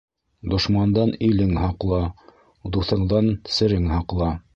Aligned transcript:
Дошмандан 0.51 1.11
илең 1.27 1.51
һаҡла, 1.65 1.99
дуҫыңдан 2.77 3.29
серең 3.59 3.87
һаҡла. 3.97 4.31